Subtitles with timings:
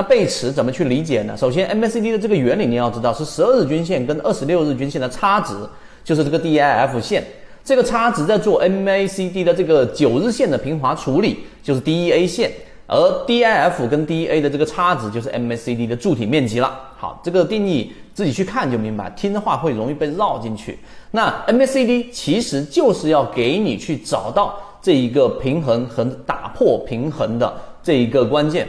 [0.00, 1.36] 那背驰怎么去理解呢？
[1.36, 5.54] 首先，MACD 的这个原理你要知道是十二日均线跟二十六日均线的差值，
[6.02, 7.22] 就是这个 DIF 线。
[7.62, 12.50] 这个差值在做 MACD 的这个九日线的平滑处理，就是 DEA 线。
[12.86, 16.74] 而 DIF 跟 DEA 的这个差值就是 MACD 的柱体面积了。
[16.96, 20.78] 好，这个定义自己去看就明白，听的话会容易被绕进去。
[21.10, 28.66] 那 MACD 其实就是要给你去找到这一个平衡和打破平衡的这一个关键。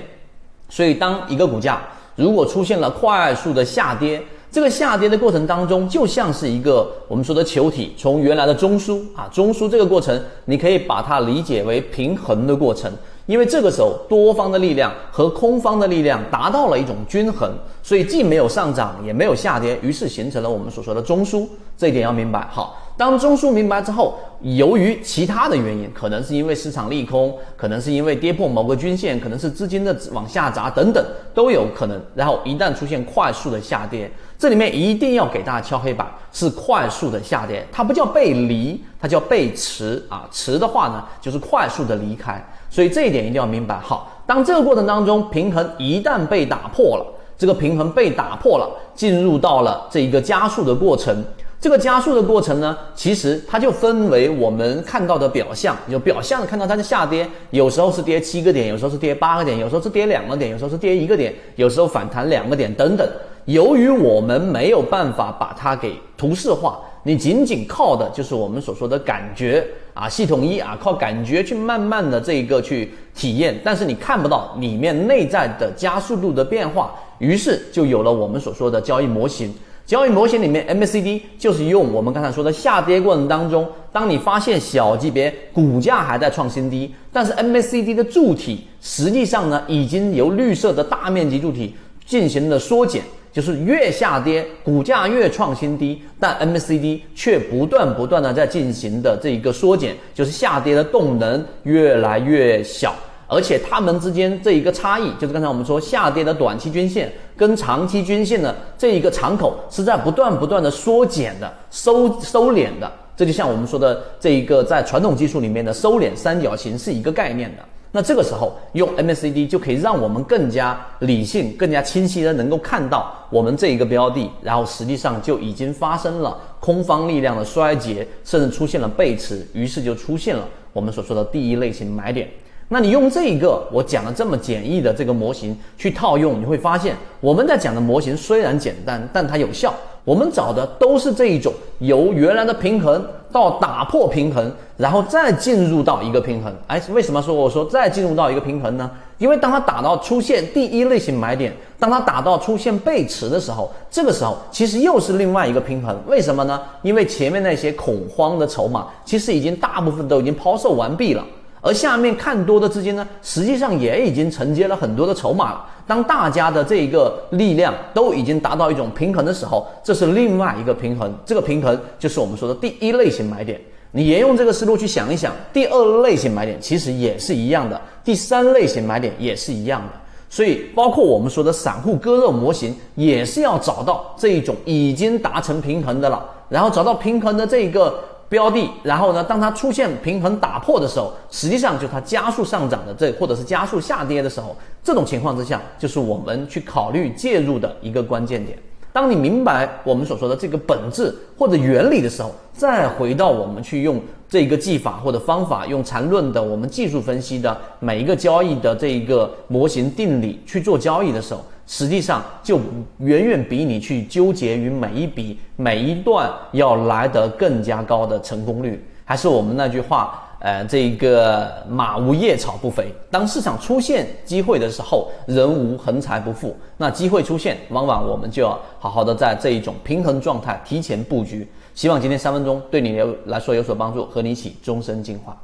[0.72, 1.82] 所以，当一个股价
[2.16, 12.90] 如果出现了快速的下跌，这个下跌的过程当中，就像是一个我们说的球体从原来的中枢啊，中枢这个过程，你可以把它理解为平衡的过程，
[13.26, 17.52] 因为这个时候多方的力量和空方的力量达到了一种均衡，
[17.84, 21.46] 所以既没有上涨也没有下跌，于是形成了我们所说的中枢。
[21.78, 22.48] 这一点要明白。
[22.50, 22.81] 好。
[22.98, 32.00] 当中枢明白之后，由于其他的原因，可能是因为市场利空，可能是因为跌破某个均线，可能是资金的往下砸等等都有可能。
[32.14, 40.28] 然后一旦出现快速的下跌，这里面一定要给大家敲黑板，是快速的下跌，它不叫背离，它叫背驰啊。
[40.32, 42.44] 驰的话呢，就是快速的离开。
[42.70, 43.80] 所以这一点一定要明白。
[43.80, 47.06] 好，当这个过程当中平衡一旦被打破了，
[47.38, 51.24] 这个平衡被打破了，进入到了这一个加速的过程。
[51.62, 63.08] 这个加速的过程呢，其实它就分为我们看到的表象，有表象的看到它的下跌，有时候是跌七个点，有时候是跌八个点，有时候是跌两个点，有时候是跌一个点，有时候反弹两个点等等。
[63.46, 79.54] 由于我们没有办法把它给图示化，你仅仅靠的就是我们所说的感觉啊，系统一啊，靠感觉去慢慢的这一个去体验，但是你看不到里面内在的加速度的变化，于是就有了我们所说的交易模型。
[79.86, 102.96] 交易模型里面，MACD 就是用我们刚才说的下跌过程当中，当你发现小级别股价还在创新低，但是 MACD 的柱体实际上呢，已经由绿色的大面积柱体进行了缩减，就是越下跌股价越创新低，但 MACD 却不断不断的在进行的这一个缩减，就是下跌的动能越来越小。
[103.34, 112.92] 而且它们之间这一个差异，就是刚才我们说下跌的短期均线跟长期均线的这一个敞口是在不断不断的缩减的、收收敛的。
[113.16, 117.64] 这就像我们说的这一个在传统技术里面的收敛三角形是一个概念的。
[117.94, 132.28] 那这个时候用 MACD 就可以让我们更加理性、更加清晰的能够看到我们这一个标的，然后实际上就已经发生了空方力量的衰竭，甚至出现了背驰，于是就出现了我们所说的第一类型买点。
[132.74, 139.74] 那你用这一个我讲的这么简易的这个模型去套用，你会发现我们在讲的模型虽然简单，但它有效。
[140.06, 146.52] 我们找的都是这一种由原来的平衡到打破平衡，然后再进入到一个平衡。
[146.66, 148.90] 哎，为什么说我说再进入到一个平衡呢？
[149.18, 155.96] 因为当它打到出现第一类型买点，当它打到出现背驰的时候，这个时候其实又是另外一个平衡。
[156.08, 156.60] 为什么呢？
[156.82, 161.24] 因为前面那些恐慌的筹码其实已经大部分都已经抛售完毕了。
[161.64, 165.64] 而下面看多的资金呢，实际上也已经承接了很多的筹码了。
[165.86, 171.14] 当大家的这一个力量都已经达到一种平衡的时候，这是另外一个平衡。
[171.24, 173.62] 这个平衡就是我们说的第一类型买点。
[173.92, 179.90] 你沿用这个思路去想一想，第二类型买点其实也是一样的，第三类型买点也是一样的。
[180.30, 188.00] 所以，包括我们说的散户割肉模型，也是要找到这一种已经达成平衡的了，然后找到平衡的这一个。
[188.32, 198.58] 标的，然后呢，当它出现平衡打破的时候，实际上就它加速上涨的这，或者是加速下跌的时候，这种情况之下，就是我们去考虑介入的一个关键点。
[198.94, 204.00] 当你明白我们所说的这个本质或者原理的时候，再回到我们去用
[204.30, 211.44] 这个技法或者方法，用缠论的我们技术分析的每一个交易的这一个模型定理去做交易的时候。
[211.72, 212.60] 实际上就
[212.98, 218.86] 远远比你去纠结于每一笔每一段要来得更加高的成功率。
[219.06, 222.94] 还是我们那句话，呃，这个马无夜草不肥。
[223.10, 226.54] 当市场出现机会的时候，人无横财不富。
[226.76, 231.48] 那机会出现，往往我们就要好好的在这一种平衡状态提前布局。
[231.74, 235.42] 希望今天三分钟对你来说有所帮助，和你一起终身进化。